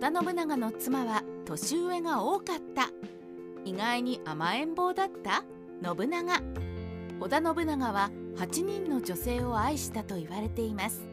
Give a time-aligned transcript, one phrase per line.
[0.00, 2.88] 織田信長の妻は年上が多かった。
[3.64, 5.42] 意外に甘えん坊だった？
[5.82, 6.40] 信長。
[7.18, 11.04] 織田信長は8人の女性を愛したと言われています。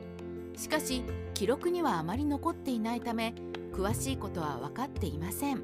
[0.56, 1.04] しかし
[1.34, 3.34] 記録にはあまり残っていないため
[3.74, 5.64] 詳しいことは分かっていません。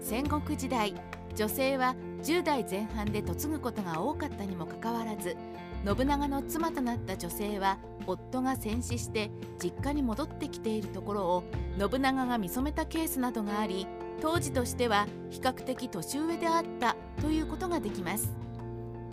[0.00, 0.94] 戦国時代
[1.34, 5.36] 女性は10代前半で嫁ぐことが多かったにもかかわらず
[5.84, 9.30] 信長の妻となった女性は夫が戦死して
[9.62, 11.44] 実家に戻ってきているところを
[11.78, 13.86] 信長が見初めたケースなどがあり
[14.20, 18.32] 当時としては比較的年上であったということができます。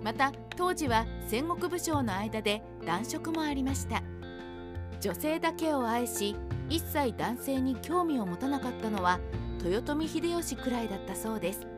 [0.03, 4.03] また当時は戦国武将の間で男色もありました。
[5.01, 6.35] 女性だけを愛し
[6.69, 9.19] 一切男性に興味を持たなかったのは
[9.63, 11.74] 豊臣秀吉くらいだったそうです。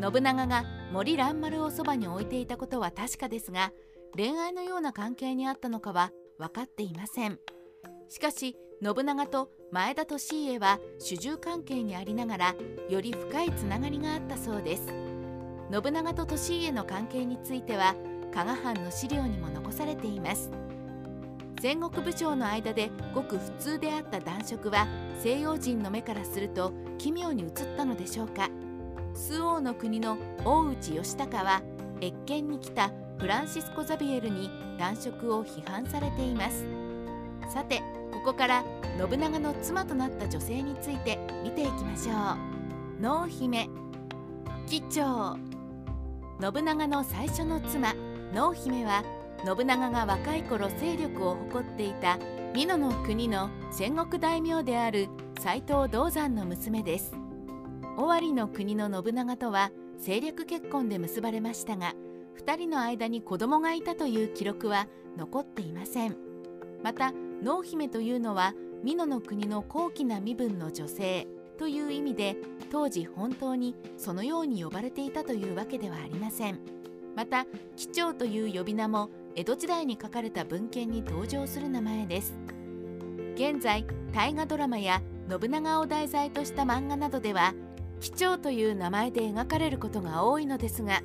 [0.00, 3.72] 信長が森蘭丸をそばに置いていたことは確かですが
[4.16, 7.38] 恋愛のような関係にあったのかは分かっていません。
[8.08, 12.54] しかし信長と前田利家は主従関係にありながら
[12.88, 14.86] より深いつながりがあったそうです。
[15.70, 17.94] 信長と利家の関係については
[18.32, 20.50] 加賀藩の資料にも残されています。
[21.60, 24.86] 戦国武将の間でごく普通であった男色は
[25.20, 28.48] 西洋人の目からすると奇妙に映ったのでしょうか。
[29.18, 31.60] 周王の国の大内義高は
[32.00, 36.64] 謁見に来たフランシスコ・ザビエルに男色を批判されています。
[37.52, 38.64] さてここから
[38.96, 43.02] 信長の妻となった女性について見ていきましょう。
[43.02, 43.68] 濃姫
[44.66, 45.36] 吉兆。
[46.40, 47.94] 信長の最初の妻
[48.32, 49.02] 濃姫は
[49.44, 52.18] 信長が若い頃勢力を誇っていた
[52.54, 55.08] 美濃の国の戦国大名である
[55.40, 57.27] 斎藤道山の娘です。
[57.98, 61.94] 尾張の国の信長とは政略結婚で結ばれましたが
[62.38, 66.16] 2人の間に子供がいたという記録は残っていません。
[66.84, 71.26] また濃姫というのは美濃の国の高貴な身分の女性
[71.58, 72.36] という意味で
[72.70, 76.60] 当時本当にそのように呼ばれていたというわけではありません。
[77.16, 82.38] また貴長という呼び名も江戸時代に書かれた文献に登場する名前です。
[83.34, 87.54] 現在大河ドラマや信長を題材とした漫画などでは
[88.00, 91.02] 貴長という名前で描かれることが多いのですが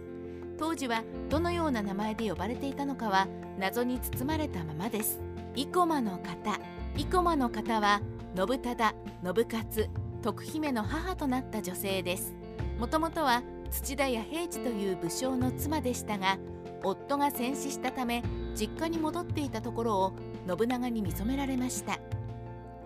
[0.57, 3.27] 当時はどのような名前で呼ばれていたのかは
[3.59, 5.19] 謎に包まれたままです。
[5.55, 6.59] 生駒の方。
[6.95, 8.01] 生駒の方は
[8.35, 8.93] 信忠
[9.23, 9.89] 信勝
[10.21, 12.33] 徳姫の母となった女性です。
[12.79, 16.37] もともとは土田弥平次という武将の妻でしたが
[16.83, 18.23] 夫が戦死したため
[18.55, 20.13] 実家に戻っていたところを
[20.47, 21.99] 信長に見初められました。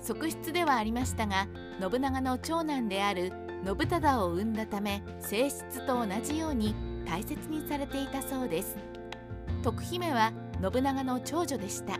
[0.01, 1.47] 側室ではありましたが
[1.81, 3.33] 信長の長男である
[3.65, 6.75] 信忠を産んだため正室と同じように
[7.05, 8.75] 大切にされていたそうです。
[9.63, 10.31] 徳姫は
[10.61, 11.99] 信長の長女でした。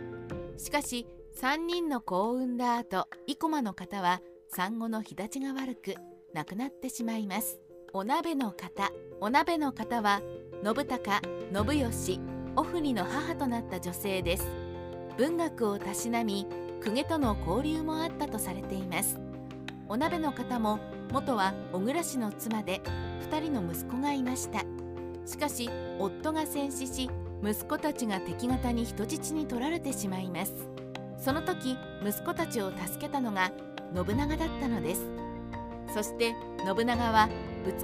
[0.56, 1.06] しかし
[1.40, 5.94] 3人の子を産んだ後生駒の方は産後の日立ちが悪く
[6.34, 7.58] 亡くなってしまいます。
[7.92, 8.90] お鍋の方
[9.20, 10.20] お鍋の方は
[10.62, 11.20] 信孝
[11.52, 12.20] 信義
[12.56, 14.48] おふにの母となった女性です。
[15.16, 16.46] 文学をたしなみ
[16.84, 19.18] 公家との交流もあったとされています。
[19.88, 20.78] お鍋の方も
[21.10, 22.80] 元は小倉氏の妻で
[23.30, 24.60] 2人の息子がいました。
[25.24, 27.10] しかし夫が戦死し
[27.42, 30.54] 息子たちが敵方に人質に取られてしまいます。
[31.18, 33.50] その時息子たちを助けたのが
[33.94, 35.06] 信長だったのです。
[35.94, 37.28] そして信長は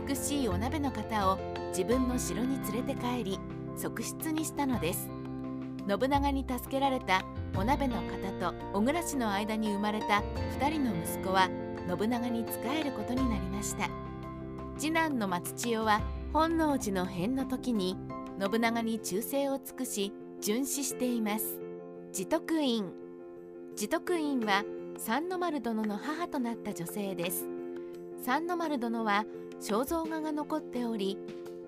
[0.09, 3.41] 美しいお鍋の方を自分の城に連れて帰り
[3.77, 5.09] 側室にしたのです。
[5.87, 7.23] 信長に助けられた
[7.57, 10.23] お鍋の方と小倉氏の間に生まれた
[10.59, 11.49] 2人の息子は
[11.89, 13.89] 信長に仕えることになりました。
[14.77, 16.01] 次男の松千代は
[16.33, 17.97] 本能寺の変の時に
[18.41, 20.13] 信長に忠誠を尽くし
[20.43, 21.61] 殉死しています。
[22.13, 22.93] 持徳院。
[23.77, 24.65] 持徳院は
[24.99, 27.47] 三の丸殿の母となった女性です。
[28.23, 29.25] 三の丸殿は
[29.61, 31.19] 肖像画が残っており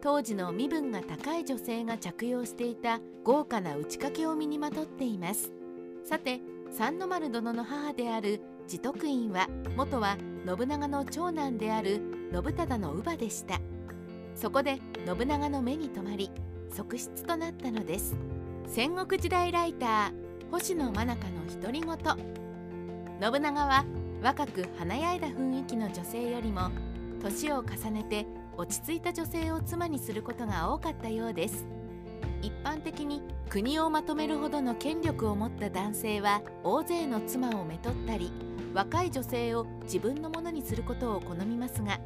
[0.00, 5.52] 当時の身分が高い女性が着用していた豪華な打ち掛けを身にまとっています。
[6.04, 6.40] さて
[6.70, 12.00] 三の丸殿の母である持徳院は元は信長の長男である
[12.32, 13.60] 信忠の乳母でした。
[14.34, 16.30] そこで信長の目に留まり
[16.70, 18.16] 側室となったのです。
[18.66, 21.96] 戦国時代ライター星野真中の独り言。
[23.32, 23.84] 信長は
[24.20, 26.70] 若く華やいだ雰囲気の女性よりも
[27.22, 28.26] 年を重ねて
[28.56, 31.64] 落ち着いた女性を妻にすることが多かったようです。
[32.46, 38.30] 一般的に国をまとめるほどの権力を持った男性は大勢の妻をめとったり
[38.72, 41.98] 若い女性を自分のものにすることを好みますが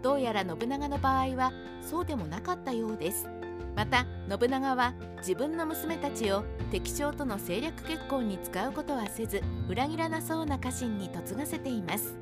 [0.00, 1.52] どうやら信長の場合は
[1.82, 3.28] そうでもなかったようです。
[3.76, 12.16] また信長は自分の娘たちを敵将との政略結婚に使うことはせず裏切らなそうな家臣に嫁がせています。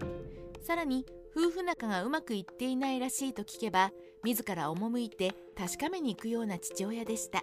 [0.63, 1.05] さらに
[1.37, 3.93] 夫婦仲がうまくいっていないらしいと聞けば
[4.25, 7.43] 自ら赴いて確かめに行くような父親でした。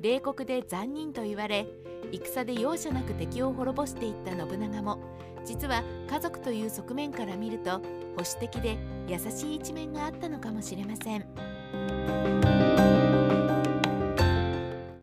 [0.00, 1.66] 冷酷で残忍と言われ
[2.10, 4.98] 戦で容赦なく敵を滅ぼしていった信長も
[5.44, 7.80] 実は家族という側面から見ると保
[8.16, 12.29] 守的で優しい一面があったのかもしれません。